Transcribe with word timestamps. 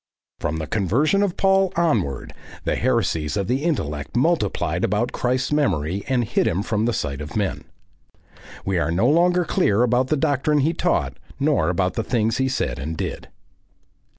From 0.41 0.57
the 0.57 0.65
conversion 0.65 1.21
of 1.21 1.37
Paul 1.37 1.71
onward, 1.75 2.33
the 2.63 2.75
heresies 2.75 3.37
of 3.37 3.45
the 3.45 3.63
intellect 3.63 4.15
multiplied 4.17 4.83
about 4.83 5.11
Christ's 5.11 5.51
memory 5.51 6.03
and 6.07 6.23
hid 6.25 6.47
him 6.47 6.63
from 6.63 6.85
the 6.85 6.91
sight 6.91 7.21
of 7.21 7.35
men. 7.35 7.65
We 8.65 8.79
are 8.79 8.89
no 8.89 9.07
longer 9.07 9.45
clear 9.45 9.83
about 9.83 10.07
the 10.07 10.17
doctrine 10.17 10.61
he 10.61 10.73
taught 10.73 11.19
nor 11.39 11.69
about 11.69 11.93
the 11.93 12.03
things 12.03 12.37
he 12.37 12.49
said 12.49 12.79
and 12.79 12.97
did. 12.97 13.27